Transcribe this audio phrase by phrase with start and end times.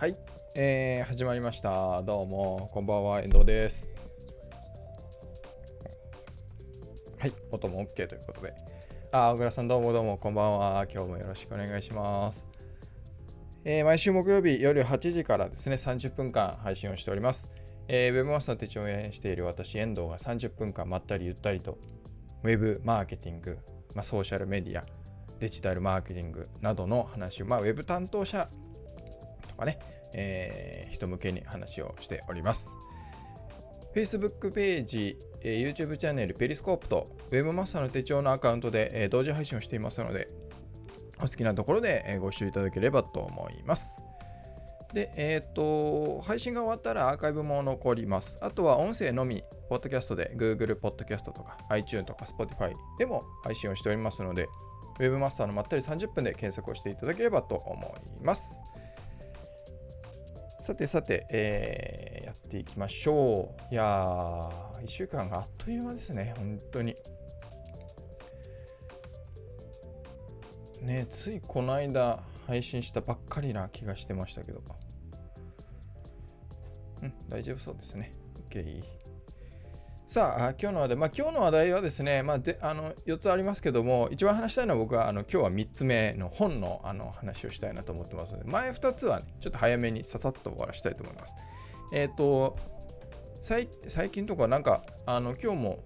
[0.00, 0.16] はい、
[0.54, 2.02] えー、始まりました。
[2.04, 3.86] どうも、こんばんは、遠藤です。
[7.18, 8.54] はい、音も OK ということで。
[9.12, 10.86] あ、小倉さんどうもどうも、こんばんは。
[10.90, 12.46] 今日もよろしくお願いします。
[13.66, 17.50] えー、毎週木曜日夜8時からですね、30分間配信をしております。
[17.86, 21.76] えー、ウェブマスター手帳を演している私、遠藤が30分間まったりゆったりと、
[22.42, 23.58] ウェブマーケティング、
[23.94, 24.86] まあ、ソーシャルメディア、
[25.40, 28.48] デジタルマーケティングなどの話を、まあ、ウェブ担当者
[29.60, 29.78] かね、
[30.12, 32.76] えー、人向けに話をしております。
[33.94, 40.28] Facebook ページ、えー、YouTube チャンネル、ペリスコープと Web マスターの手帳のアカウントで、えー、同時配信をしていますので、
[41.18, 44.02] お好きなところで、え、ご視聴いただければと思います。
[44.94, 48.38] で、えっ、と、配信が終わったらアーカイブも残ります。
[48.40, 54.48] あとは音声のみ、ポッドキャストで Google ポッドキャストとか iTune とか Spotify でも配信をしておりますので、
[54.98, 57.82] Webmaster のまったり30分で検索をしていただければと思
[58.20, 58.60] います。
[60.60, 63.74] さてさて、えー、やっていきましょう。
[63.74, 66.94] いやー、1週間があっという間ですね、本当に。
[70.82, 74.62] ね、ついこの間配信したばっかりな気がしてましたけど。
[77.02, 78.12] うん、大丈夫そうですね。
[78.50, 78.99] OK。
[80.10, 91.34] さあ、今日の話題、まあ、今日の話題はですね、まあ、であの4つありますけども、一番話したいのは僕はあの今日は3つ目の本のあの話をしたいなと思ってますので、前2つは、ね、ちょっと早めにささっと終わらせたいと思います。
[91.92, 92.58] えっ、ー、と、
[93.40, 93.68] 最
[94.10, 95.78] 近とかなんか、あの今日も、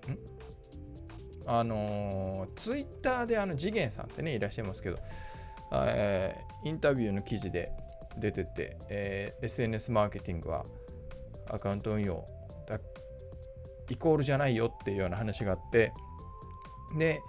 [1.45, 5.01] あのツイッターであの次元さんってね、いらっしゃいますけど、
[5.71, 7.71] えー、インタビューの記事で
[8.17, 10.65] 出てて、えー、SNS マーケティングは
[11.47, 12.25] アカウント運用
[13.89, 15.93] イコールじゃないよっていうような話があって
[16.97, 17.21] で、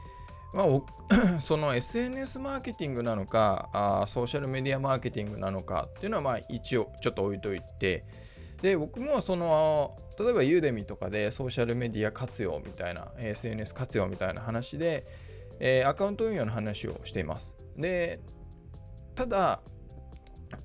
[0.54, 8.06] まあ、 その SNS マーケティングなのかあソーシャルメディアマーケティングなのかっていうのはまあ一応ちょっと置いといて
[8.62, 15.04] で僕もその例えばユーデミとかでソーシャルメディア活用みたいな SNS 活用みたいな話で、
[15.60, 17.56] えー、アカウント運用の話をしています。
[17.78, 18.20] で
[19.14, 19.62] ただ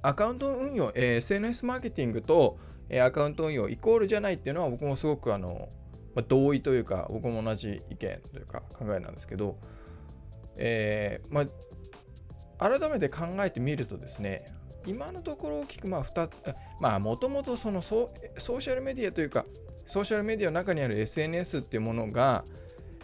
[0.03, 5.69] アカウント運用、えー、SNS マーケティングと、えー、アカウント運用イコールじゃないっていうのは僕もすごくあの
[6.15, 9.59] まあ、同意というか、僕も同じ意見というか考えなんですけど、
[10.56, 11.43] えー、ま
[12.59, 14.44] あ、改めて考えてみるとですね、
[14.87, 16.32] 今のところ大きく、まあ、2つ、
[16.81, 19.44] まあ、もともとそのソーシャルメディアというか、
[19.87, 22.44] ソーシャルメディアの中にある SNS っていうものが、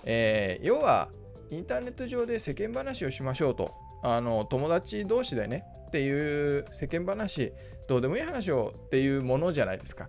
[0.05, 1.09] えー、要は
[1.51, 3.73] インターネット上で世間話をしましょうと。
[4.03, 7.53] あの友達同士でねっていう世間話
[7.89, 10.09] どうでもいい話をっていうものじゃないですか。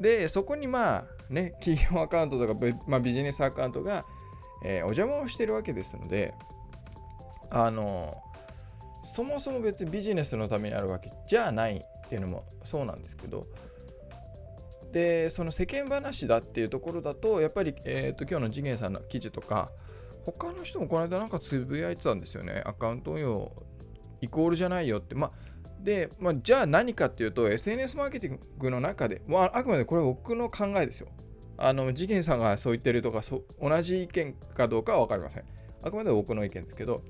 [0.00, 4.04] でそこにまあね、 企業アカウントとか、まあ、ビジネスアカウントが、
[4.64, 6.34] えー、お邪魔をしてるわけですので、
[7.50, 8.22] あの、
[9.04, 13.46] そもそも別にビジネスのためにあるわけじゃないっていうのもそうなんですけど、
[14.92, 19.70] で、その世間話だっていうところだと、やっぱり、えーと、今日の次元さんの記事とか、
[20.24, 22.62] 他の人もこの間なんかつぶやいてたんですよね。
[22.66, 23.52] アカウント運用
[24.20, 25.14] イコールじゃないよって。
[25.14, 25.48] まあ
[25.88, 31.08] で、まあ、じゃあ何かっていうと、SNS マーケティングの中で、まあ、あくまでこれは僕の考えですよ。
[31.56, 35.44] あの、次元さんがそう言ってるとか、そ同じ意見かどうかは分かりません。
[35.82, 37.02] あくまで僕の意見ですけど、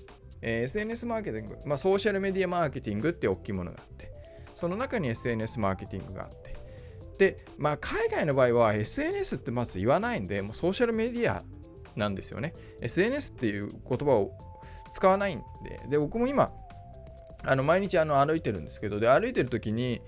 [0.42, 4.12] えー、SNS マーケティング、まあ、ソーシャルメディアマーケティングって大きいものがあって、
[4.54, 6.54] その中に SNS マーケティングがあって、
[7.18, 11.42] で、まあ、海外の場合は SNS ってまず言わないんで、もうソーシャルメディア
[11.96, 12.54] なんですよね。
[12.80, 14.30] SNS っていう言葉を
[14.92, 16.52] 使わないんで、で、僕も今、
[17.44, 20.00] あの毎日あの歩いてるんですけどで歩いてる時に、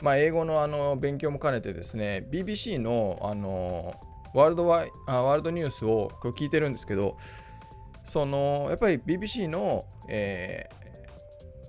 [0.00, 3.94] まあ、英語のあの勉強も兼ねてですね BBC のあの
[4.34, 7.16] ワールドワイあワールドニュースをこう聞いてるんですけど
[8.04, 10.68] そのやっぱり BBC の、え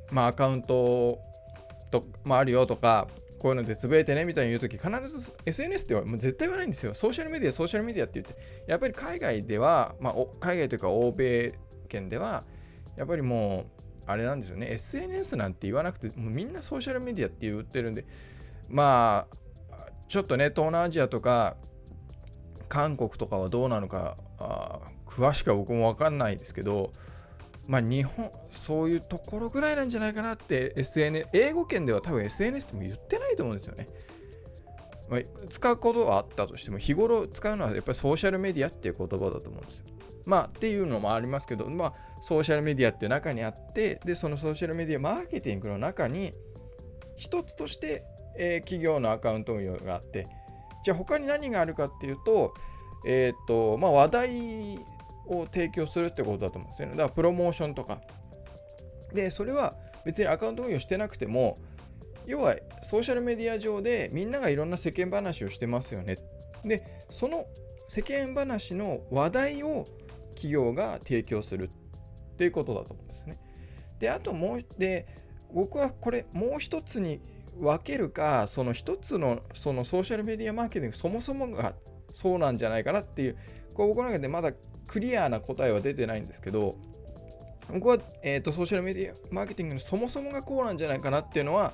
[0.09, 1.19] ー、まあ、アカウント
[1.91, 3.07] と、まあ、あるよとか
[3.43, 6.93] こういうのでつぶやいてねみたいに言うとき、必ず SNS ってもう絶対言わないんですよ。
[6.93, 11.53] ソーシャルメディア、ソーシャルメディアって言って、やっぱり海外では、まあ、海外というか欧米
[11.89, 12.45] 圏では、
[12.95, 14.67] やっぱりもうあれなんですよね。
[14.71, 18.05] SNS なんて言わなくてもうみんなソーシャルメディアって言ってるんで
[18.69, 19.35] まあ
[20.07, 21.55] ちょっとね東南アジアとか
[22.69, 26.91] 韓国とかはどうなのかあ詳しくは僕も分かんないですけど
[27.67, 33.87] まあ日本そういうところぐらいなんじゃないかなって SNS 英語圏では多分 SNS っても言ってないと思うんですよね、
[35.09, 39.85] まあ、使うことはあったとしても日頃使うのはやっぱりソーシャルメディアっていう言葉だと思うんですよ。
[40.25, 46.31] まあっていうのもありますけどまあソーシャルメディアっていう中にあってでそのソーシャルメディアマーケティングの中に
[47.17, 48.05] 一つとして、
[48.37, 50.25] えー、企業のアカウント運用があって
[50.85, 52.53] じゃあ他に何があるかっていうと
[53.05, 54.79] えっ、とまあ話題
[55.27, 56.93] を提供するってことだと思うんですよね。
[56.93, 57.99] だからプロモーションとか。
[59.13, 59.75] でそれは
[60.05, 61.57] 別にアカウント運用してなくても
[62.25, 66.15] 要はソーシャルメディア上でみんながいろんな世間話をしてますよね。
[66.63, 67.45] で、その
[67.89, 69.85] 世間話の話題を
[70.29, 71.69] 企業が提供する。
[72.43, 73.39] っていうことだと思うんですね。
[73.99, 75.07] で、あともう、で、
[75.53, 77.21] 僕はこれもう一つに
[77.57, 81.73] 分けるか、その一つのそのソーシャルメディアマーケティングそもそもが
[82.11, 83.37] そうなんじゃないかなっていう、
[83.73, 84.51] こう僕の中でまだ
[84.87, 86.75] クリアな答えは出てないんですけど、
[87.71, 91.73] 僕は、えーと、ソーシャルメディアマーケティングのそもそもがこうなんじゃないかなっていうのは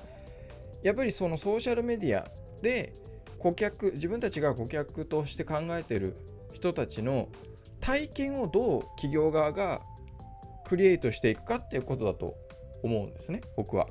[0.83, 2.29] やっぱりそのソーシャルメディア
[2.61, 2.93] で
[3.39, 6.15] 顧客自分たちが顧客として考えてる
[6.53, 7.27] 人たちの
[7.79, 9.81] 体験をどう企業側が
[10.69, 12.35] クリエイトしていくかっていうことだと
[12.83, 13.87] 思うんですね僕は。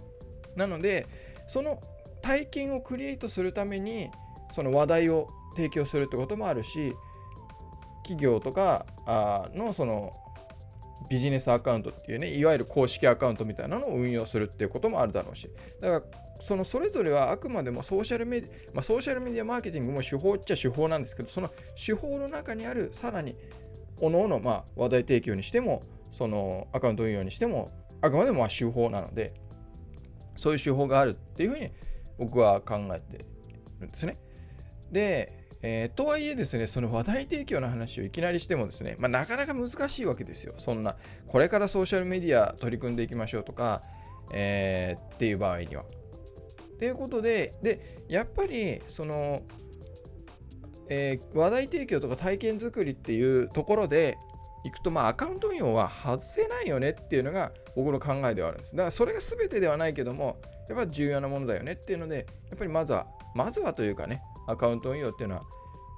[0.55, 1.07] なので
[1.49, 1.81] その
[2.23, 4.11] 体験をクリエイトするために
[4.53, 6.95] その話題を提供するってこともあるし
[8.05, 8.87] 企業とか
[9.55, 10.13] のその
[11.11, 23.37] ビジネスアカウントっていうねいわゆる公式アカウントみたいなのを運用するっていうこともあるだろうしだからそのそれぞれはあくまでもソーシャルメディア、まあ、ソーシャルメディアマーケティングも手法っちゃ手法なんですけどその手法の中にあるさらに
[24.01, 24.41] おのおの
[24.77, 27.71] 話題提供にしてもそのアカウント運用にしても
[28.01, 29.35] あくまでも手法なので
[30.37, 31.71] そういう手法があるっていうふうに
[32.19, 33.25] 僕は考えて
[33.81, 34.19] るんですね。
[34.91, 40.55] で、えー、とはいえですね、その話題提供の話をいきなりしてもですね、まあ、なかなか難しいわけですよ。
[40.57, 40.97] そんな、
[41.27, 43.83] これからソーシャルメディア取り組んでいきましょうとか、
[44.33, 45.85] えー、っていう場合には。
[46.79, 49.43] ということで、で、やっぱり、その、
[50.89, 54.17] えー、話題提供とか体験作りっていうところで
[54.69, 58.73] いくと、まあ、アカウント運用は外せないよねっていうのが僕の考えではあるんです。
[58.73, 65.43] だから、それが全てではないけども、やっぱ重要なものだよねっていうので、やっぱりまずは、まずはというかね、アカウント運用っていうのは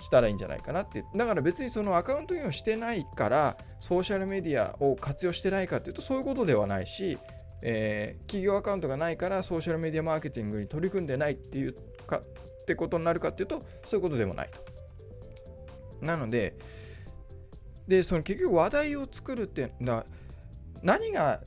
[0.01, 1.05] したらいいんじゃないかなって。
[1.15, 7.19] だから別にそのアカウント運用してないから、ソーシャルメディアを活用してないかっていうと、そういうことではないし、
[7.63, 11.75] えー、企業アカウントがないからソーシャルメディアマーケティングに取り組んでないっていう
[12.07, 14.71] かってことになるかっていうとそういうことでもないと。
[16.01, 16.55] なので
[17.91, 20.05] でその結局話題を作るってな
[20.81, 21.41] 何が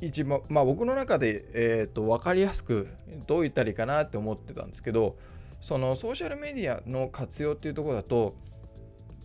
[0.00, 2.88] 一番まあ僕の中で、えーと、分かりやすく
[3.26, 5.16] どう言ったらいいかなって思ってたんですけど
[5.60, 8.36] そのソーシャルメディアの活用っていうところだと、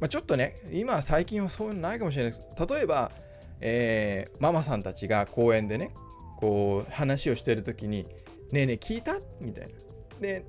[0.02, 3.12] まあ、ちょっとね今最近はそういうのないかもしれないです例えば、
[3.62, 5.92] えー、ママさんたちが公園でね
[6.38, 8.08] こう話をしてる時に
[8.52, 9.72] 「ねえねえ聞いた?」みたいな。
[10.20, 10.46] で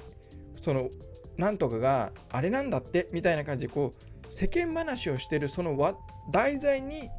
[0.62, 0.88] その
[1.36, 5.76] なんとかがあれなんだってみたいな感じでこう世間話をしてるその
[6.30, 7.10] 題材に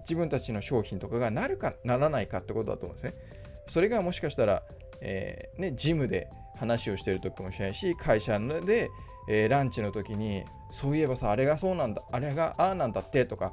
[0.00, 3.20] 自分たちの商品とかがなるかならないかってことだと思うんですね。
[3.66, 4.62] それがもしかしたら、
[5.00, 8.90] えー、ね、ジムで話をしている時かもしれないし会社で、
[9.28, 13.52] えー、ランチの時にそういえばさあれがそうなんだあれがああなんだってとか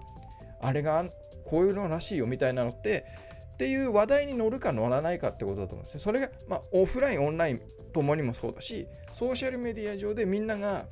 [0.61, 1.05] あれが
[1.45, 3.05] こういうのらしいよみたいなのって
[3.55, 5.99] っていう話題に乗るか乗らないかってことだと思うんですね。
[6.01, 7.61] それが、まあ、オフライン、オンライン
[7.93, 10.85] ともにもそうだし、ソーシャルメディア上でみんなが、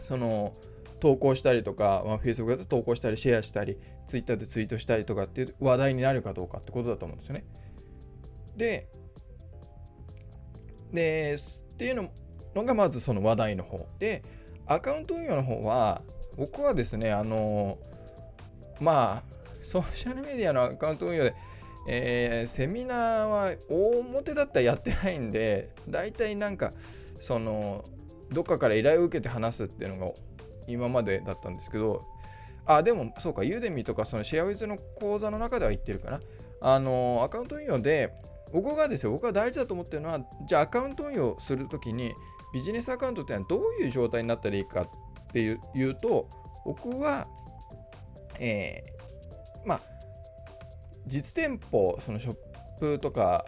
[0.00, 0.52] その、
[1.00, 7.44] 投稿したりとか、まあ、Facebook だと投稿したり、シェアしたり、Twitter でツイートしたりとかっていう話題になるかどうかってことだと思うんですよね。
[8.56, 8.88] で、
[10.92, 12.10] で、っていう
[12.54, 13.86] のがまずその話題の方。
[13.98, 14.22] で、
[14.66, 16.02] アカウント運用の方は、
[16.36, 17.78] 僕はですね、あの、
[18.80, 21.34] まあ、ソーシャルメディアのアカウント運用で、
[21.88, 26.72] えー、セミナーは大表だったらやってないんで、大体なんか、
[27.20, 27.84] その、
[28.30, 30.12] どっかから依頼を受けて話すっていうのが
[30.68, 32.04] 今までだったんですけど、
[32.66, 36.20] あ、でもそうか、ユーデミとかそのシェアウィズの講座の中では言ってるかな。
[36.60, 38.12] あの、アカウント運用で、
[38.52, 42.14] 僕がですよ、僕が大事だと思ってるのは、じゃあアカウント運用するときに、
[42.52, 44.88] ビジネスアカウントってのはどういう状態になったらいいかっ
[45.32, 46.28] ていうと、
[46.64, 47.26] 僕は、
[48.38, 49.80] えー、まあ、
[51.06, 52.36] 実店舗、そのショッ
[52.78, 53.46] プとか、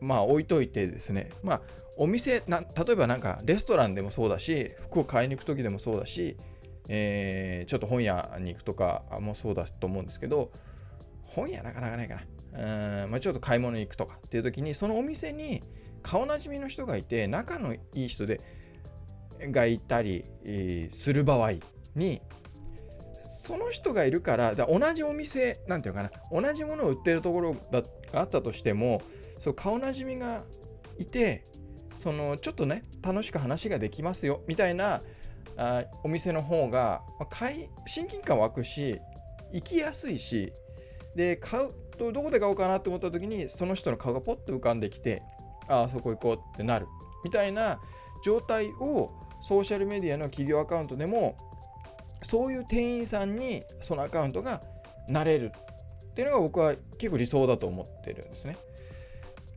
[0.00, 1.60] まあ置いといてですね、まあ
[1.96, 6.36] お店な、例えばなんかレストランでもそうだし、服を買いに行く時でもそうだし、
[6.88, 10.50] えー、ちょっと本屋に行くとかもそうだと思うんですけど、
[11.22, 12.22] 本屋なかなかないかな。
[13.04, 15.62] うんまあ、ちょっと買い物に行くとかっていう時に、そのお店に
[16.02, 18.40] 顔なじみの人がいて、仲のいい人で
[19.38, 20.24] がいたり、
[20.90, 21.52] する場合
[21.94, 22.22] に、
[23.20, 29.02] その人がいるから、だ同じお店、なんていうかな、同じものを売ってるところがあったとしても、
[29.38, 30.44] そう顔なじみが
[30.98, 31.44] いて、
[31.96, 35.02] そのちょっとね、楽しく話ができますよ、みたいな
[35.58, 39.00] あお店の方が、まあ、買い親近感湧くし、
[39.52, 40.52] 行きやすいし、
[41.14, 45.22] で、買うと、どこで買おうかなって思った時に、その人の顔がポッと浮かんできて、
[45.68, 46.86] ああ、そこ行こうってなる、
[47.24, 47.80] みたいな
[48.24, 49.10] 状態を
[49.42, 51.36] ソーシャルメディアの企業アカウントでも
[52.22, 54.62] そういう店員さんにそのアカウントが
[55.08, 55.52] なれる
[56.10, 58.56] っていうのが僕は結構理想だと思ってるんですね。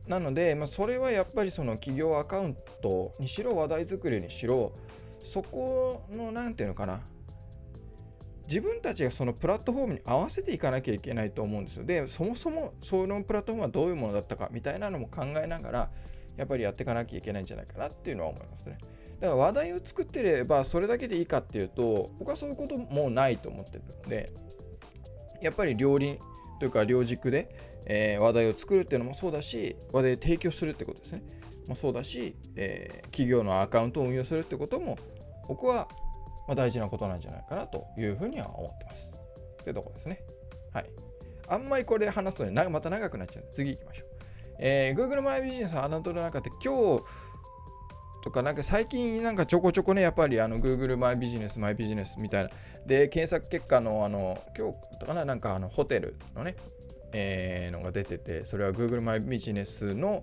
[0.06, 4.72] なので、まあ、それはやっぱりその企業アカウントにしろ話題作りにしろ
[5.24, 7.00] そこの何て言うのかな
[8.48, 11.84] 自分たちがそのプラットフォームに合わせていかなきゃいけないと思うんですよ。
[11.84, 15.90] で、そもそもそのプラットフォームはどういうものだったかみたいなのも考えながら、
[16.36, 18.78] やっぱりやっていかなきゃいけないんじゃないかなっていうのは思いますね。
[19.20, 24.30] だから話題を作ってればそれだけでいいかっていうと、僕はそういうこともないと思ってるので、
[25.40, 26.18] やっぱり両輪
[26.58, 27.48] というか両軸で、
[27.86, 31.22] えー、話題を作るっていうのもそうだし、話題を提供するってことですね。
[31.68, 34.98] もそうだし、えー、企業のアカウントを運用するってことも
[35.52, 35.86] 僕は
[36.46, 39.22] まあ、大事なことなんじゃないかなというふうには思ってます。
[39.62, 40.20] というとこですね。
[40.72, 40.86] はい。
[41.48, 44.08] あんまりこれ話すとね、また長くなっちゃうんで次行きましょう。
[44.58, 47.04] えー、Google マイビジネスの侮る中で今日
[48.22, 52.50] とかなんか最近なんかちょこちょこねやっぱりあの Google マイビジネスマイビジネスみたいな
[52.86, 56.54] で検索結果のあの今日とかななんかあのホテルのね、
[57.12, 60.22] えー、のが出ててそれは Google マイビジネスの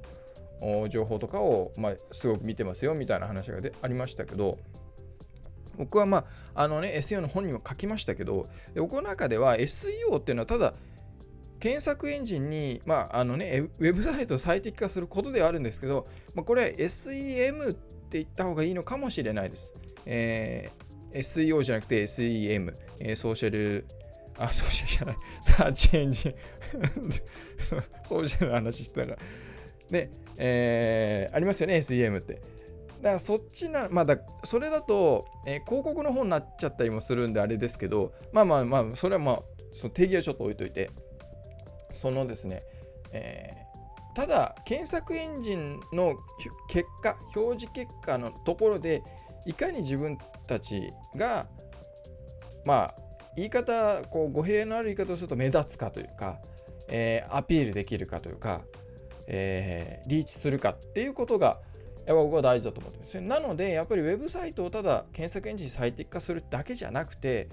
[0.90, 4.58] 情報とかを、まあ、すごく見てますよみたいな話がでありましたけど
[5.80, 10.74] 僕はまあ、あのね、SEO の本にも書きましたけど、僕の中では SEO っていうのはただ、
[11.62, 16.06] 検索エンジンに、まああのね、ウェブサイトを最適化することではあるんですけど、
[16.36, 19.74] まあ、これは SEM って言った方がいいのかもしれないです。
[20.06, 23.86] えー、SEO じゃなくて SEM、えー、ソーシャル、
[24.38, 26.34] あ、ソーシャルじゃない、サーチエンジン
[27.58, 29.18] ソーシャルの話してたから。
[29.90, 32.42] で、えー、ありますよね、SEM って。
[33.02, 39.42] だからそっちな、まあだ、それだと、えー、広告の方になっちゃったりもするんであれですけど、まあまあまあ、それはまあ、
[39.72, 40.92] その定義はちょっと置いといて、
[41.92, 42.62] そのですね、
[43.12, 46.16] えー、ただ、検索エンジンの
[46.70, 49.02] 結果、表示結果のところで、
[49.46, 51.48] いかに自分たちが、
[52.66, 52.96] まあ、
[53.38, 56.42] 言い方、こう語弊のある言い方をすると目立つかというか、
[56.90, 58.62] えー、アピールできるかというか、
[59.28, 61.62] えー、リーチするかっていうことが、
[62.10, 67.50] やっぱ僕は大事だと思ってますなのでやっぱりウェブサイトをただ検索エンジン最適化するだけじゃなくて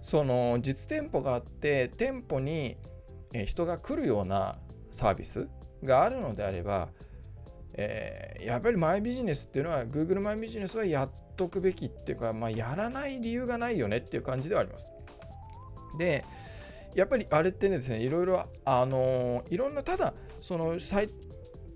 [0.00, 2.76] その実店舗があって店舗に
[3.46, 4.54] 人が来るような
[4.92, 5.48] サービス
[5.82, 6.88] があるのであれば、
[7.72, 14.92] えー、やっぱりマイビジネスっていうのは Google マイビジネスはやっとくべきっていうか、まあ、やらない理由がないよねっていう感じではあります。
[15.98, 16.24] で
[16.94, 21.08] やっぱりあれってねですねいろいろあのいろんなただそのサイ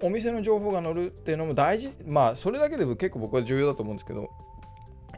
[0.00, 1.90] お店の情報が載るっていうのも大事。
[2.06, 4.30] まあそれだけでも結構僕は重要だと思うんですけど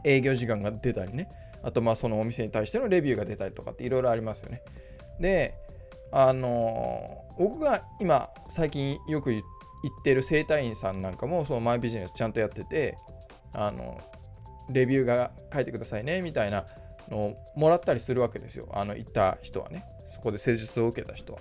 [0.03, 1.29] 営業時間が出たりね。
[1.63, 4.61] あとまあそのお店に対してのレビューが出たりとかっていろいろありますよね。
[5.19, 5.53] で
[6.11, 9.41] あの僕が今最近よく言っ
[10.03, 12.97] てる整体院さんなんかもそのマイビジネスちゃんとやってて
[13.53, 13.99] あの
[14.69, 16.65] レビューが書いてくださいねみたいな
[17.09, 18.67] のをもらったりするわけですよ。
[18.73, 19.85] あの行った人はね。
[20.13, 21.39] そこで施術を受けた人は。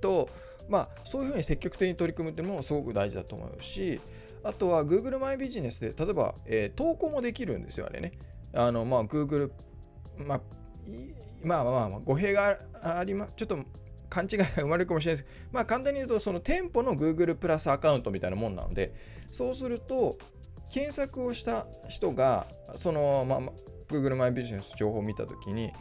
[0.00, 0.28] と
[0.68, 4.00] まあ、そういうふうに積極的に取り組むってもすごく大事だと思うし、
[4.44, 8.12] あとは Google マイビジネスで、例えば、えー、投稿もできるんですよ、あれね。
[8.54, 9.50] あの、まあ、Google、
[10.18, 10.40] まあ、
[11.42, 13.34] まあまあまあ、語弊があります。
[13.36, 13.58] ちょっと
[14.08, 18.94] 勘違いが生まれるかもしれないですけど、まあ簡単に言うと、その店舗の Google プラスアカウントみたいなもんなので、
[19.30, 20.16] そうすると、
[20.70, 23.40] 検索をした人が、その、まあ、
[23.88, 25.72] Google マイビジネス情報を見たときに、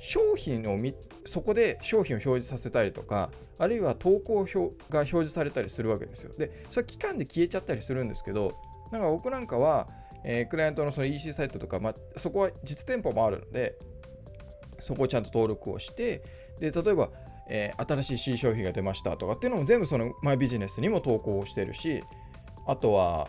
[0.00, 0.78] 商品を
[1.26, 4.54] そこで商品を表示させたりとかあるいは投稿表
[4.88, 6.32] が表示されたりするわけですよ。
[6.36, 8.54] でそれ期間で消えちゃったりするんですけど
[8.90, 9.86] なんか僕なんかは、
[10.24, 13.76] えー、クライアントのその EC サイトとか、まあ、そこは実店舗もあるので
[14.80, 16.22] そこをちゃんと登録をして
[16.58, 17.10] で例えば、
[17.48, 22.02] えー、新しい C 商品が出ましたとかっていうのも全部そのマイビジネスにも投稿をしてるし
[22.66, 23.28] あとは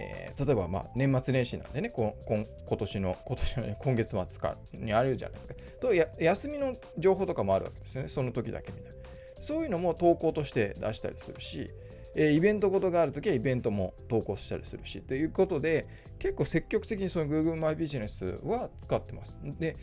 [0.00, 2.44] えー、例えばまあ年末年始なんでね、こ今
[2.78, 5.54] 年の、今年の、ね、今月末かにあるじゃないですか。
[5.80, 8.98] とや、休みの情報とかもあるわけですよね、その時だけみたいな。
[9.40, 11.70] そういうのも投稿として出したりするし、
[12.14, 15.86] えー、イベントごとがあるときはイベントも投稿したりするし、ということで、
[16.18, 19.38] 結構積極的にその Google マイビジネスは使ってます。
[19.58, 19.76] で、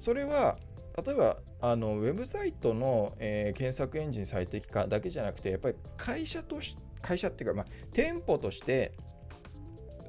[0.00, 0.58] それは、
[1.06, 8.92] 例えばあのウェブサイトの、えー、検索エンジン最適化だけじゃなくて、やっぱり会社とし会社っていうか、まあ、店舗として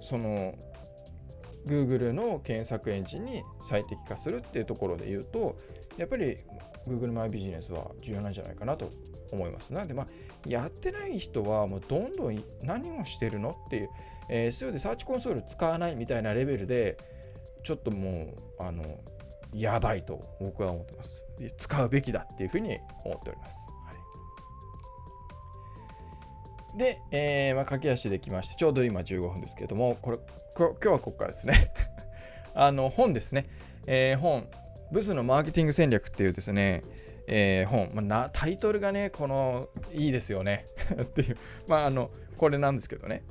[0.03, 0.53] その
[1.65, 5.55] Google の検索エンジンに最適化するっていうところで言うと
[5.97, 6.37] やっぱり
[6.85, 8.89] Google マイビジネスは重要なんじゃないかなと
[9.31, 9.71] 思います。
[9.71, 10.07] なので、まあ、
[10.45, 13.89] やってない人はもうどんどん何をしてるのっていう、
[14.29, 16.97] えー、SEO でサーチコンソール使わないみたいなレベルで
[17.63, 18.83] ちょっともうあの
[19.53, 21.25] やばいと僕は思ってます。
[21.57, 23.72] 使うべきだっていうふうに思っております。
[26.77, 30.17] で、えー、まあ、駆け足できまして、ちょうど今15分ですけども、これ、
[30.57, 31.71] 今日はここからですね。
[32.55, 33.47] あの、本ですね。
[33.85, 34.47] えー、本、
[34.91, 36.83] ブスのマーケティング戦略っていうですね、
[37.27, 40.65] えー、本、まあ、なタイトルがねこのいいですよね。
[41.01, 41.37] っていう。
[41.67, 43.23] まああのこれなんですけどね。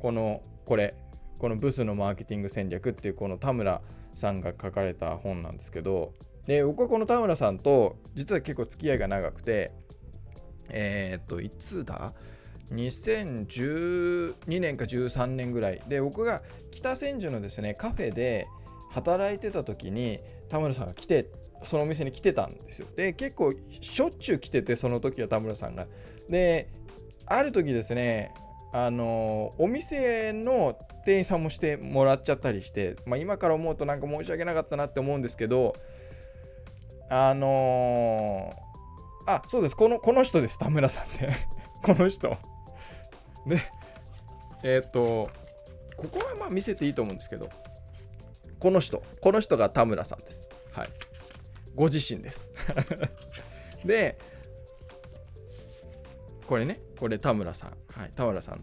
[0.00, 0.94] このこれ。
[1.38, 3.82] このブスのマーケティング戦略っていうこの田村
[4.14, 6.12] さんが書かれた本なんですけど。
[6.46, 9.70] で僕はこの田村さんと実は結構付き合いが長くて
[10.70, 12.12] えー、っといつだ？
[12.70, 18.46] 2012年か13年ぐらいで僕が北千住のですねカフェで
[18.90, 21.26] 働いてた時に田村さんが来て
[21.62, 22.88] そのお店に来てたんですよ。
[22.96, 25.86] で結構しょっちゅう来ててその時は田村さんが。
[26.28, 26.68] で
[27.26, 28.34] ある時ですね
[28.72, 35.74] あのお店の店員さんもしてもらっちゃったりして、まあ、今から思うとなんか申し訳なかったなって思うんですけど
[37.10, 39.76] あのー、あそうです。
[39.76, 40.58] このこの人です。
[40.58, 41.28] 田村さんって
[41.84, 42.38] この人。
[43.46, 43.60] で
[44.62, 45.30] えっ、と
[45.96, 47.48] ここはまあ見せていいと思うんですけど
[48.58, 50.48] この人この人が田村さんです。
[50.72, 50.90] はい。
[51.74, 52.48] ご自身です。
[53.84, 54.18] で
[56.46, 57.70] これねこれ田村さん。
[57.92, 58.60] はい田村さん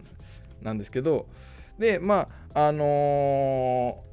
[0.62, 1.26] なんですけど
[1.78, 4.04] でまああの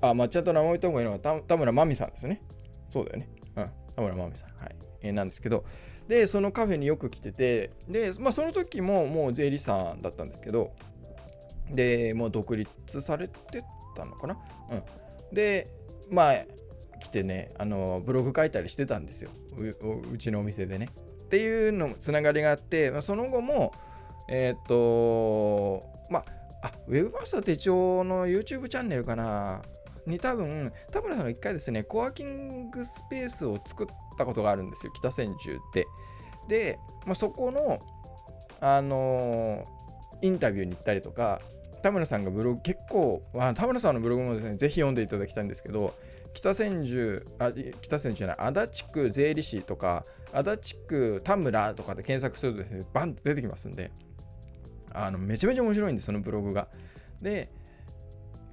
[0.00, 2.42] ー、あまあちゃんと名前言った方がいいのは田村真美さんですね。
[2.90, 3.28] そうだよね。
[3.56, 4.50] うん田村真美さん。
[4.56, 5.64] はい、えー、なんですけど
[6.08, 10.72] でそのカフェによく来ててでまあその時ももう税理士さんだったんですけど
[11.70, 13.64] でもう独立されて
[13.96, 14.38] たのかな？
[14.70, 14.82] うん。
[15.32, 15.68] で
[16.10, 16.34] まあ
[17.00, 19.30] 来てねあのブログ書いたりしてたんですよ。
[20.12, 20.88] うちのお店でね。
[21.24, 23.72] っていうのもつながりがあって、まあ、その後も、
[24.28, 26.24] えっ、と、まあ、
[26.66, 29.62] あ、ウェブマスター手帳の YouTube チャンネルかな？
[30.06, 35.86] に多分、田村さんが一回ですね、コワーキングスペースを作ったことがあるんですよ、北千住で。
[36.48, 37.80] で、まあ、そこの、
[38.60, 41.40] あのー、インタビューに行ったりとか、
[41.82, 45.94] 田村さんがブログ結構、まあ、田村さんのブログもですね、ぜひ読んでいただきたいんですけど、
[46.32, 47.50] 北千住、あ
[47.80, 53.90] 北千住じゃない、足立区税理士とか、足立区田村とかで検索するとですね、バンと出てきますんで、
[54.94, 56.68] あのめちゃめちゃ面白いんです、そのブログが。
[57.20, 57.50] で、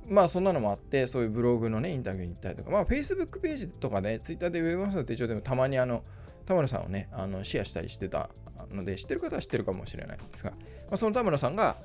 [0.09, 6.03] まあそんなのもあって、そういうブログのね、インタビューに行ったりとか、まあ Facebook ページとかね、Twitter で Web マスター手帳でもたまにあの、
[6.45, 8.29] 田村さんをね、あのシェアしたりしてた
[8.71, 10.57] ので、知ってる方は知ってるかもしれないんですが、ま
[10.91, 11.77] あ、その田村さんが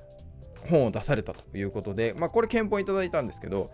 [0.71, 3.71] 本を出されたということで、まあこれ検討いただいたんですけど、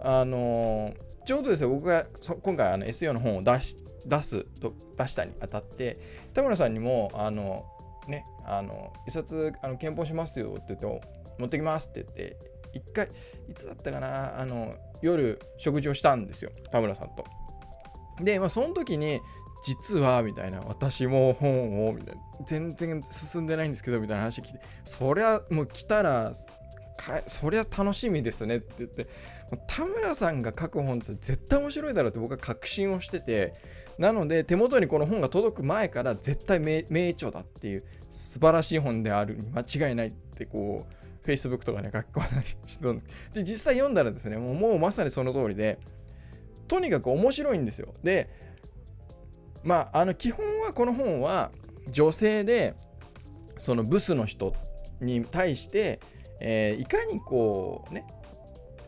[0.00, 0.94] あのー、
[1.24, 2.06] ちょうどですね、僕が
[2.42, 5.98] 今回あの SEO の本を出し出すと出したにあたって
[6.32, 7.64] 田村さんにもあの
[8.08, 10.86] ねあの一冊あの検討しますよって言って
[11.38, 12.36] 持ってきますって言って
[12.74, 14.40] 一回いつだったかな？
[14.40, 17.24] あの夜食事をしたんですよ田村さんと。
[18.20, 19.20] で、まあ、その時に
[19.64, 26.32] 実はみたいな私も本をみたいな全然進んでないんですけどみたいな話聞いてそりゃもう来たら
[27.26, 29.06] そりゃ楽しみですねって言って
[29.66, 33.54] 田村さんが書く本って絶対面白いだろうって僕は確信をしてて
[33.98, 45.78] なので手元にこの本が届く前から絶対名著だっていう素晴らしい本であるに間違いないってこう Facebook とかね書き込まないしてたんですで実際読んだらですねもうもうまさにその通りで
[46.68, 48.28] とにかく面白いんですよで
[49.62, 51.50] まああの基本はこの本は
[51.90, 52.74] 女性で
[53.58, 54.54] そのブスの人
[55.00, 56.00] に対して、
[56.40, 58.04] えー、いかにこうね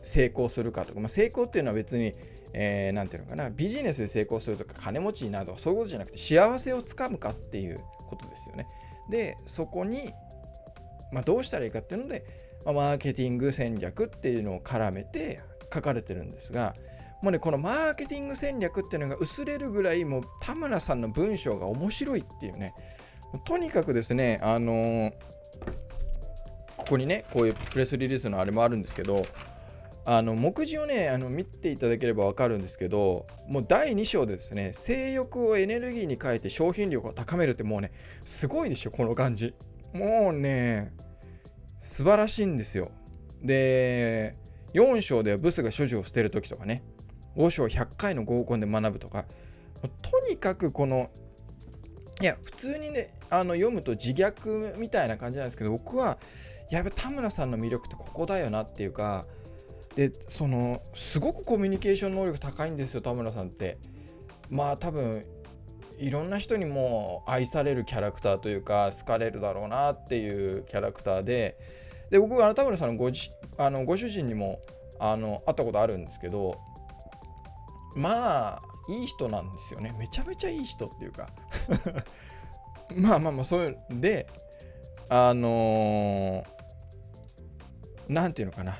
[0.01, 2.13] 成功するかとか、まあ、成功っていうのは別に
[2.59, 8.67] えー、ていうのかな、ビジネスで成功するとか、金持ちになるとか、そういうことじゃなくて、幸せをつかむかっていうことですよね。
[9.09, 10.11] で、そこに、
[11.11, 12.25] まあ、どうしたらいいかっていうので、
[12.65, 15.41] まあ、マーケティング戦略っていうのを絡めて
[15.73, 16.75] 書かれてるんですが、
[17.21, 22.73] もうね、このマーケティング戦略っていうのが薄れるぐらい、もう田村さんの文章が面白いっていうね、
[23.45, 25.11] とにかくですね、あのー、
[26.77, 29.25] ここにね、こういうプレスリリースのあれもあるんですけど、
[30.09, 37.91] あの目次をねあの見ていただければ分かるんですけどもう第2章でですね性欲をエネルギーに変えて商品力を高めるってもうね
[38.23, 39.53] すごいでしょこの感じ。
[39.97, 40.93] もうね
[41.79, 42.91] 素晴らしいんですよ。
[43.41, 44.35] で
[44.73, 46.83] 4章ではブスが所持を捨てる時とかね。
[47.35, 49.25] 5章100回の合コンで学ぶとか。
[50.01, 51.09] とにかくこの
[52.21, 56.17] いや普通にねあの読むと自虐みたいな感じなんですけど僕は
[56.71, 59.25] やべ田村さんの魅力ってここだよなっていうか。
[59.95, 63.77] でそのすごくコミュニケーション能力高いんですよ田村さんって。
[64.49, 65.25] まあ多分
[65.97, 71.57] いろんな人にも愛されるキャラクターというか好かれるだろうなっていうキャラクターで
[72.09, 73.11] で僕は田村さんのご
[73.57, 74.59] あのご主人にも
[74.99, 76.57] あの会ったことあるんですけど
[77.95, 81.29] まあいい人なんですよねめちゃめちゃいい人っていうか
[82.95, 84.27] まあまあまあそういうで
[85.09, 86.43] あの
[88.07, 88.77] 何、ー、て言うのかな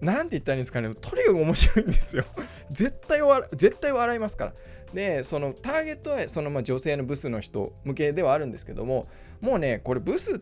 [0.00, 0.94] なんて言ったらいいんですかね。
[0.94, 2.24] とにかく面白いんですよ。
[2.70, 4.52] 絶対笑絶対笑いますから。
[4.94, 9.06] でそのターゲットはそのま女性のブスの人向けではあるんですけども
[9.40, 10.38] もうねこれブスっ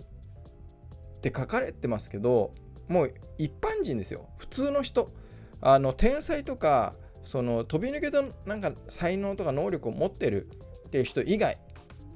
[1.20, 2.52] て書かれてますけど
[2.86, 4.28] もう一般人ですよ。
[4.38, 5.08] 普通の人。
[5.60, 10.46] あの天才とかその飛び抜けたなんか才能とか能力を持ってる
[10.86, 11.58] っていう人以外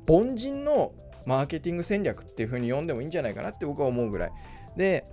[0.07, 0.93] 凡人の
[1.25, 4.33] マーケティング戦略っていう風に読んでもいいんじゃないかなって僕は思うぐらい。
[4.77, 5.05] で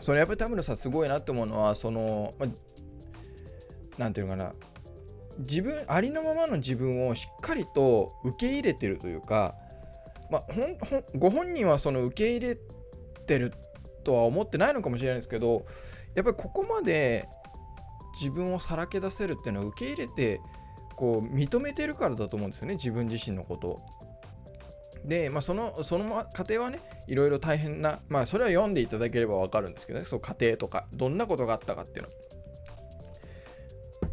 [0.00, 2.32] それやっぱり田村さんすごいなって思うのはその
[3.98, 4.54] 何、て言うのかな
[5.38, 9.54] 自分ありのままの自分をしっかりと受け入れてるというか、
[10.30, 12.58] まあ、ほんほご本人はその受け入れ
[13.26, 13.52] てる
[14.04, 15.64] とは思ってないのかもしれないですけど
[16.14, 17.28] やっぱりここまで
[18.14, 20.40] 自分をさらけ出せるっていうのは受け入れて
[20.96, 23.80] こう認めてるからだと思うんですよね自分自身のことを。
[25.04, 26.78] で、まあ、そのその過程はね
[27.08, 32.14] いろいろ大変なまあそれは読んでいただければ分かるんですけどねそう過程とかどんなことがあったかっていうのは。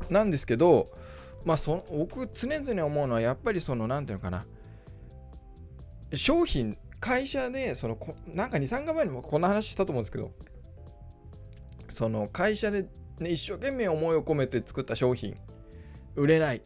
[0.10, 0.88] なんですけど
[1.46, 4.46] まあそ僕常々思うのはやっぱりその何ていうのかな
[6.14, 7.98] 商品会社でその
[8.28, 10.32] なんか23日前にもこんな話したと思うんですけど
[11.88, 12.84] その会社で、
[13.20, 15.38] ね、一生懸命思いを込めて作った商品
[16.16, 16.62] 売れないっ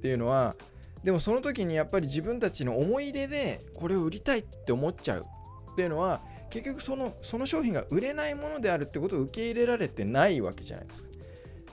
[0.00, 0.56] ていうのは
[1.02, 5.26] でもその時にやっぱり自分たちの思い入れでこれを売りたいって思っちゃう
[5.72, 11.08] っていうのは結局そのその商品が売れないものであるってことを受け入れられてないわけじゃないですか。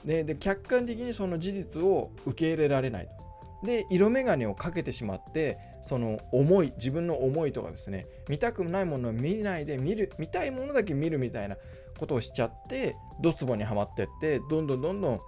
[0.04, 3.66] でで客観的にその事実を受け入れられないと。
[3.66, 11.56] で色眼鏡をかけてしまってその思い自分の思いとかですね見たくないものを見ないで見る見たいものだけ見るみたいな
[11.98, 15.20] ことをしちゃってドツボにはまってってどんどんどんどん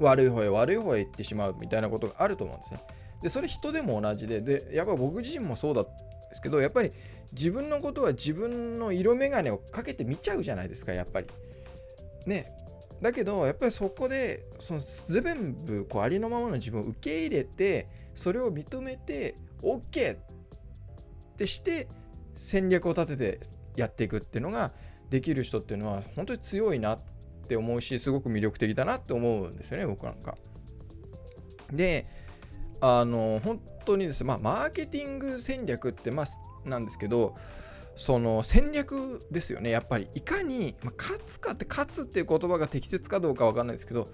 [0.00, 2.80] 悪い方へ悪い方へ行ってしまうみたいなことがあると思うんですね。
[3.22, 5.88] でそれ人でも同じででやっぱ僕自身もそうだで
[6.34, 6.90] すけどやっぱり
[7.32, 11.28] 自分のことは自分の色眼鏡をかけて見ちゃうじゃないですかやっぱり。
[12.26, 12.46] ね
[13.02, 20.18] だけどやっぱりそこでその全部こうありのままの自分を受け入れてそれを認めて OK っ
[21.36, 21.88] てして
[22.36, 23.40] 戦略を立てて
[23.74, 24.70] やっていくっていうのが
[25.10, 27.00] できる人っていうのは本当に強いなっ
[27.48, 30.36] て思うしすごく魅力的だなって思うんですよね僕なんか。
[31.72, 32.06] で
[32.80, 37.34] あの本当にですねまあマーケティング戦略ってまあなんですけど
[37.96, 39.70] その戦略ですよね。
[39.70, 44.08] やっぱりいかに、まあ、勝つかって勝つっていう言葉が適切かどうかわかんないですけど、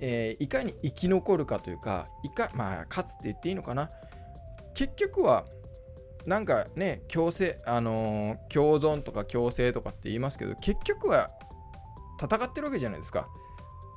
[0.00, 3.88] えー、いかに生き残るかというかいかまあ勝つって言っていいのかな。
[4.74, 5.44] 結局は
[6.26, 11.30] なんかね共生あのー、共存とか共生とかって言いますけど結局は
[12.20, 13.28] 戦ってるわけじゃないですか。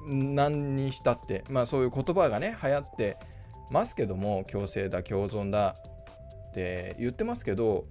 [0.06, 1.44] 何にしたって。
[1.50, 3.18] まあそういう言葉がね流行って
[3.72, 5.76] ますけども共生だ共存だ
[6.50, 7.86] って言ってますけど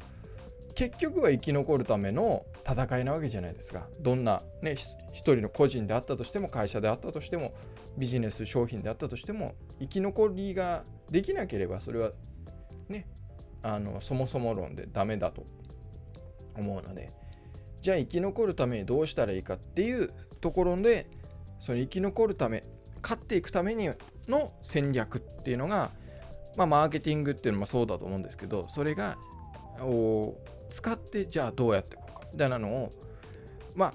[0.76, 3.88] 結局は生き残るための戦いなわけじゃないですか。
[4.00, 7.54] どんな、ね、一人の個人であったとしても会社であったとしても
[7.96, 12.10] ビジネス商品であったとしても生き残りができなければそれは
[12.90, 13.06] ね
[13.62, 15.44] あのそもそも論でダメだと
[16.54, 17.10] 思うので
[17.80, 20.10] じゃあ生き残るためにどうしたらいいかっていう
[20.42, 21.08] ところで
[21.58, 22.62] その生き残るため
[23.02, 23.88] 勝っていくために
[24.28, 25.90] の戦略っていうのが
[26.56, 29.16] まあマーケティングっていうのもそうだと思うんですけどそれが
[30.70, 32.90] 使ってじゃあどうやっていこうかみたいなのを
[33.74, 33.92] ま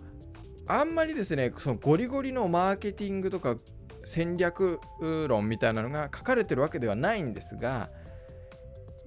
[0.68, 3.56] ああんまりですねそのゴリゴリのマーケティングとか
[4.06, 4.80] 戦略
[5.28, 7.90] 論みたいなのが書かれてるわけではないんですが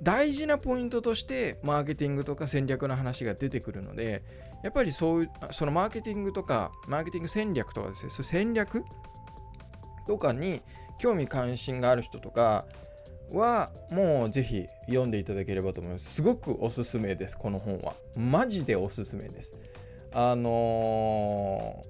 [0.01, 4.23] 大事なポイントとしてマーケティングとか戦略の話が出てくるので
[4.63, 8.85] やっぱりそういうそのマーケティングとかマーケティング戦略とかですねそう戦略
[10.07, 10.63] とかに
[10.99, 12.67] 興味関心がある人とか
[13.31, 16.15] はもうぜひ読んでいただければと思います。
[16.15, 17.95] すごくおすすめです、この本は。
[18.17, 19.55] マジでおすすめです。
[20.13, 21.83] あの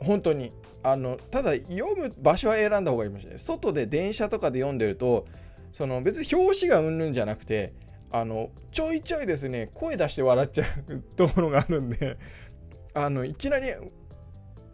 [0.00, 0.52] ー、本当に。
[0.82, 3.38] あのただ読む場所は選んだ方がいいかもしれない。
[3.40, 5.26] 外で電車とかで読んでると、
[5.72, 7.74] その別に表紙がうんぬんじゃなくて、
[8.12, 12.16] あのちょいちょいですね、声出して笑っちゃうところがあるんで、
[12.94, 13.66] あのいきなり、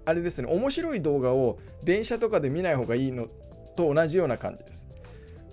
[0.05, 3.27] あれですね、面白い動画を電車とかで見ない方がいいの
[3.75, 4.87] と同じような感じです。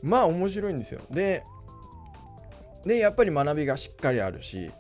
[0.02, 1.02] まあ面白いんですよ。
[1.12, 1.44] で、
[2.86, 4.72] で、やっぱり学びがしっかりあるし、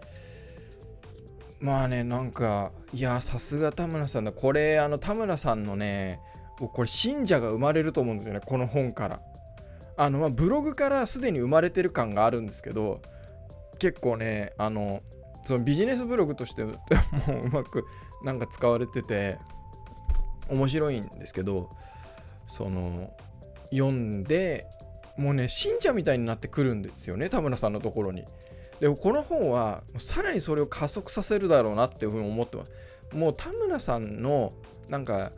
[1.60, 4.32] まあね、なんか、いや、さすが田村さんだ。
[4.32, 6.21] これ、あの、田村さんのね、
[6.58, 9.21] これ、信者が生まれると思うんですよね、この本から。
[9.97, 13.01] あの、まあ、ブログからすでに生まれてる感があるんですけど、
[13.77, 15.01] 結構ね、あの、
[15.43, 16.75] そのビジネスブログとして もう
[17.45, 17.86] うまく
[18.23, 19.38] なんか使われてて、
[20.49, 21.69] 面白いんですけど、
[22.47, 23.13] その、
[23.71, 24.67] 読んで、
[25.19, 28.23] もうね信者みたいになってくるんですよね田村さんのところに。
[28.79, 32.71] でもこの本はさらにそれを加速させるだろうなっていうふうに思ってます。
[33.13, 34.53] もう田村さんの
[34.88, 35.34] なんか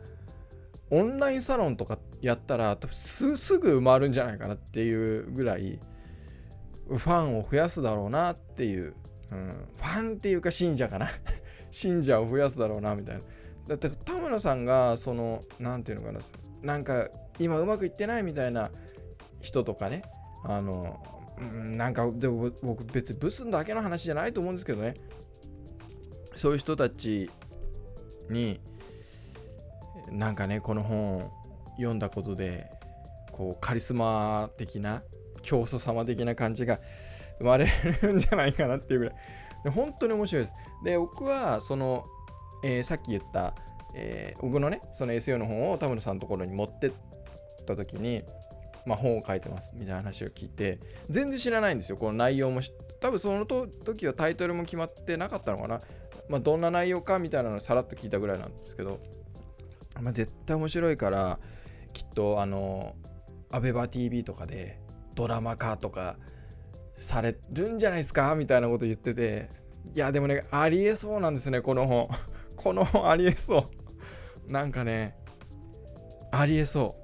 [0.90, 5.80] オンラインサロンとかやったら多分すすぐ埋まるんじゃないかなっていうぐらい
[6.86, 8.94] ファンを増やすだろうなっていう、
[9.32, 11.08] うん、ファンっていうか信者かな
[11.72, 13.22] 信者を増やすだろうなみたいな
[13.66, 16.24] だって田村さんがその何て言うのかな
[16.62, 18.70] なんか今うまくいってないみたいな
[19.42, 20.02] 人とかね。
[20.44, 21.00] あの
[21.76, 24.94] なんかでも僕別にブスだけの話じゃないと思うんですけどね。
[26.36, 27.30] そういう人たち
[28.30, 28.60] に
[30.10, 31.32] なんかねこの本を
[31.76, 32.70] 読んだことで
[33.32, 35.02] こうカリスマ的な
[35.42, 36.80] 教祖様的な感じが
[37.38, 37.66] 生まれ
[38.02, 39.14] るんじゃないかなっていうぐらい。
[39.64, 40.54] で本当に面白いです。
[40.84, 42.04] で僕はその、
[42.64, 43.54] えー、さっき言った、
[43.94, 46.92] えー、僕のねその SEO の本を田村さんのところに持ってっ
[47.66, 48.22] た時に
[48.86, 52.60] まあ、本を書いてますみたいな話を聞いて全然知らないんですよこの内容も。
[53.00, 55.80] 多分その時はタイトルも決まってなかったのかな、
[56.28, 59.00] まあ、どんな内容かみたいなのをさらっと聞いたぐらいなんですけど
[60.00, 61.38] まあ、絶対面白いから
[61.92, 62.96] きっとあの
[63.50, 64.78] アベバ TV とかで
[65.14, 66.16] ドラマ化とか
[66.94, 68.34] されるんじゃないですか？
[68.34, 69.50] みたいなこと言ってて
[69.94, 72.08] いやでもねありえそうなんですねこの本。
[72.56, 73.66] この本ありえそ
[74.48, 74.52] う。
[74.52, 75.14] なんかね
[76.30, 76.96] ありえそ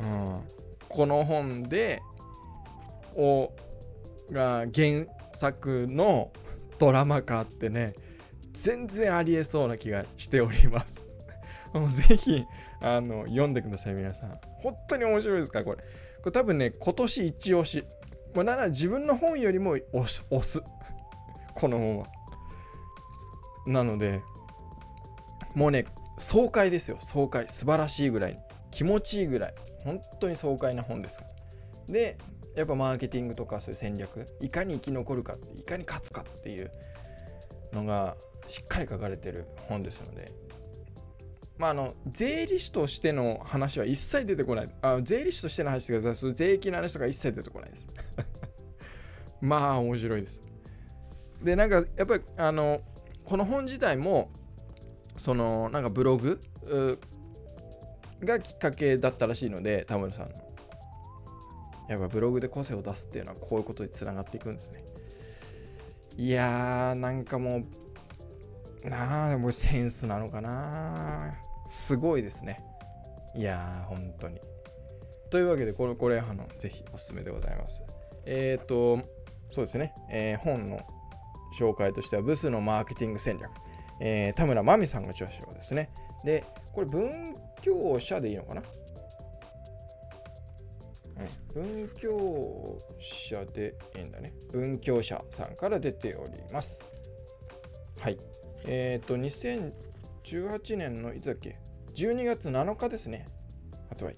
[0.00, 0.40] う、うん、
[0.88, 2.02] この本で
[3.14, 3.52] お
[4.30, 6.32] が原作の
[6.78, 7.94] ドラマ化ってね
[8.52, 11.04] 全然ありえそうな気がしております
[11.72, 12.44] もうぜひ
[12.80, 14.38] あの読んでください、皆さん。
[14.62, 15.78] 本当に面白いですから、これ。
[15.78, 15.82] こ
[16.26, 17.84] れ多分ね、今年一押し。
[18.34, 20.26] もうなら自分の本よりも押す。
[20.30, 20.62] 押 す
[21.54, 22.06] この本は。
[23.66, 24.20] なので、
[25.54, 25.86] もうね、
[26.18, 27.48] 爽快ですよ、爽快。
[27.48, 28.38] 素晴らしいぐらい。
[28.70, 29.54] 気持ちいいぐらい。
[29.86, 31.20] 本当に爽快な本です。
[31.88, 32.18] で、
[32.56, 36.72] やっぱマーケティングとかそういう戦略、いかに生き残るか、いかに勝つかっていう
[37.72, 38.16] のが
[38.48, 40.32] しっかり書かれてる本ですので、
[41.58, 44.68] まあ、あの税理士としての話は一切出てこない。
[44.82, 47.88] あ税理士としての話が税金の話とか一切出てこないです。
[49.40, 50.40] まあ面白いです。
[51.42, 52.80] で、なんかやっぱりあの
[53.24, 54.30] この本自体も
[55.16, 56.40] そのなんかブログ
[58.24, 60.34] がきっかけだったらしいので、田村さんの。
[61.88, 64.84] やっぱブログで個性を出すっていうのはこういうことにつながっていくんですね。
[66.16, 67.62] いやー、なんかも
[68.84, 71.34] う、なあで、もセンスなのかな
[71.68, 72.58] すごいですね。
[73.34, 74.40] いやー、本当に。
[75.30, 77.82] というわけで、これ、これ、あの、ぜひおすすめでございます。
[78.24, 78.98] えっ、ー、と、
[79.50, 80.80] そうですね、えー、本の
[81.58, 83.50] 紹介としては、ブスのマーケティング戦略。
[84.00, 85.90] えー、田村真美さんが著書ですね。
[86.24, 88.62] で、これ、文教者でいいのかな、
[91.54, 94.32] うん、文教者でいいんだね。
[94.52, 96.84] 文教者さんから出ております。
[98.00, 98.18] はい。
[98.64, 101.58] えっ、ー、と、18年のいつだっけ
[101.94, 103.26] ?12 月7日ですね。
[103.88, 104.16] 発売。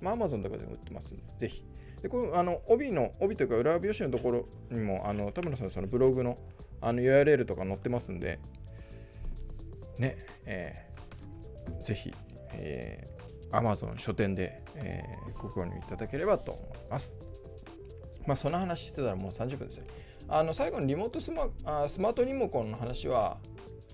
[0.00, 1.64] まあ、Amazon とかでも売ってますんで、ぜひ。
[2.02, 6.36] で、この、あの、帯の、帯というか裏表紙のところにも、あの、田村さんのそのブログの
[6.80, 8.38] あの URL とか載ってますんで、
[9.98, 10.16] ね、
[10.46, 12.14] えー、ぜひ、
[12.52, 17.18] えー、Amazon 書店で、えー、ご購入いただければと思います。
[18.26, 19.86] まあ、その話してたらもう30分ですね。
[20.28, 23.38] あの、最後のリモートスマあスマートリモコンの話は、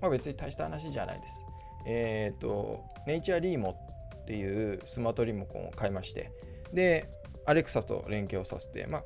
[0.00, 1.42] まあ、別に大した話じゃないです。
[1.86, 3.76] えっ、ー、と、ネイチャーリーモ
[4.22, 6.32] っていうスマートリモコンを買いまして、
[6.72, 7.08] で、
[7.46, 9.02] アレクサと連携をさせて、ま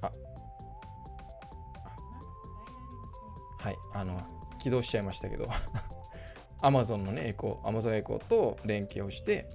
[0.00, 0.12] あ、あ、
[3.58, 4.20] はい、あの、
[4.58, 5.48] 起動しちゃいましたけど、
[6.62, 9.48] Amazon のね、エコー、Amazon エコーと連携をして、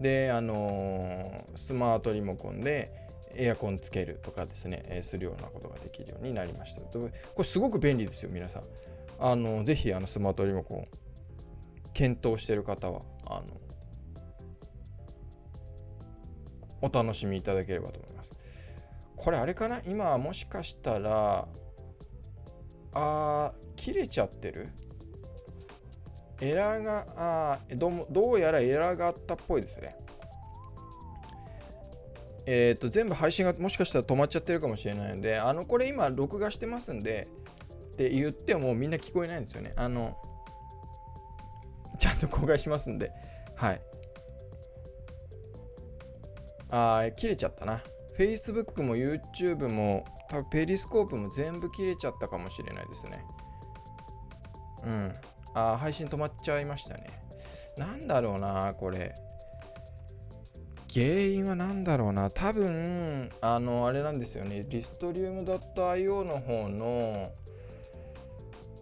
[0.00, 2.90] で、あのー、スマートリモコンで
[3.34, 6.80] エアコンつけるとかですね、えー、するようなことができるようになりました。
[6.82, 8.62] これすごく便利ですよ、皆さん。
[9.18, 10.88] あのぜひあのスマートリモコン
[11.94, 13.44] 検討している方はあの
[16.80, 18.32] お楽しみいただければと思います。
[19.16, 19.80] これあれかな？
[19.86, 21.46] 今もしかしたら
[22.94, 24.70] あー切れちゃってる？
[26.42, 29.96] エラーがあどどうやらエラーがあったっぽいですね。
[32.46, 37.28] えっ、ー、と全部配信がもしかしたら止まっちゃってるかもしれないのであのこれ今録画してますんで
[37.92, 39.72] って言ってもみんな聞こえないんですよね。
[39.76, 40.16] あの、
[41.98, 43.12] ちゃんと公開しますんで、
[43.54, 43.80] はい。
[46.70, 47.82] あー、切れちゃったな。
[48.18, 53.24] Facebook も YouTube も、多分ペリスコープも全部切れちゃったかもしれないですね。
[54.84, 55.12] うん。
[55.54, 57.06] あ、配信止まっちゃいましたね。
[57.76, 59.14] なんだろうな、これ。
[60.92, 67.32] 原因は何だろうな多分あのあれなんですよねリストリウム .io の方の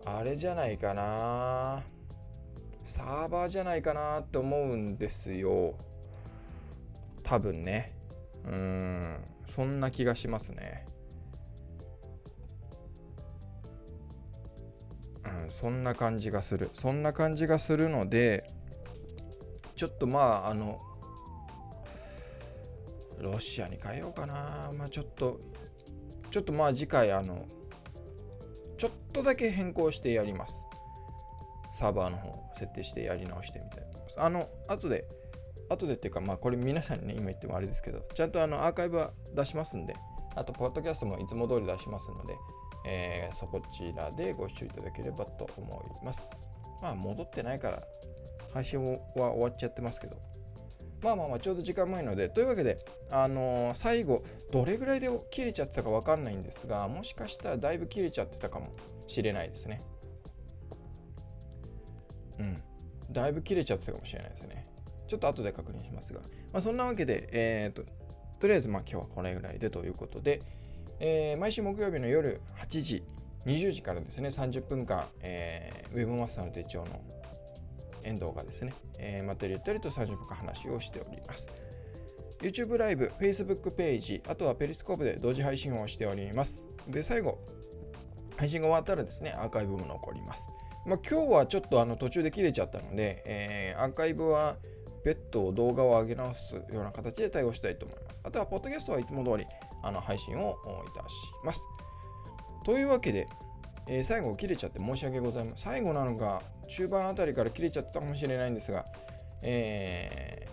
[0.04, 1.85] あれじゃないかな
[2.83, 5.76] サーバーじゃないかなって思うんですよ
[7.22, 7.92] 多分ね。
[8.44, 10.85] うーん、そんな気がしますね。
[15.50, 16.70] そんな感じがする。
[16.74, 18.46] そんな感じがするので、
[19.76, 20.78] ちょっとまあ、あの、
[23.18, 24.70] ロシアに変えようかな。
[24.76, 25.38] まあちょっと、
[26.30, 27.46] ちょっとまあ次回、あの、
[28.78, 30.66] ちょっとだけ変更してやります。
[31.72, 33.84] サーバーの方設定してやり直してみたい
[34.16, 34.24] な。
[34.24, 35.06] あの、後で、
[35.68, 39.94] 後でっていうか、まあこれ皆さんにね、今言ってもあれですけど、ちゃんとあのアーカイブは出しますんで、
[40.34, 42.36] あと、ポッドキャストもいつも通り出しますので、
[42.84, 46.22] えー、そこちらでご視聴いただければと思います。
[46.82, 47.82] まあ戻ってないから、
[48.52, 50.16] 配信は終わっちゃってますけど、
[51.02, 52.78] まあまあまあ、ちょうど時間前ので、というわけで、
[53.10, 58.66] あのー、最後、どれぐらいで切れちゃってたかわかんないんですが、もしかしたらだいぶ切れちゃってたかも
[59.06, 59.80] しれないですね。
[62.38, 62.62] うん。
[63.10, 64.64] だいぶ切れちゃってたかもしれないですね。
[65.08, 66.20] ちょっと後で確認しますが。
[66.52, 67.82] まあ、そんなわけで、えっ、と、
[68.38, 70.42] とりあえずまあ今日はこれぐらいでということで、
[71.02, 73.02] えー、毎週木曜日の夜8時、
[73.46, 77.00] 20時からですね、30分間、えー、ウェブマスターの手帳の
[78.04, 81.48] 遠藤がですね、えー、またゆったりと30分間話をしております。
[82.40, 86.66] YouTube ライブ、Facebook ページ、あとはペリスコープで同時配信をしております。
[86.86, 87.38] で、最後、
[88.36, 90.50] 配信が終わったらですね、アーカイブも残ります。
[90.84, 94.56] まあ、今日はちょっとあの途中で切れちゃったので、えー、アーカイブは
[95.02, 98.20] 別途動画を上げ直すような形で対応したいと思います。
[98.22, 99.46] あとは、ポッドキャストはいつも通り
[99.82, 101.14] あの配信をいたし
[101.44, 101.60] ます。
[102.64, 103.28] というわけで、
[103.86, 105.72] えー、最後切れちゃって申し訳ございません。
[105.72, 108.84] 最後なのか、中盤あたりから切れちゃったかもしれないんですが、
[109.42, 110.46] え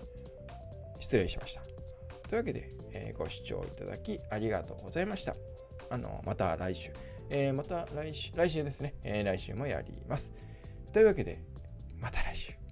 [0.98, 1.62] ー、失礼しました。
[1.62, 1.70] と
[2.32, 5.36] いうわけで、えー、ご視聴いただきありがとうございました。
[5.90, 6.92] あのまた来週、
[7.30, 10.32] え、また来週、来週ですね、え、来週もやります。
[10.92, 11.40] というわけで、
[12.00, 12.67] また来週。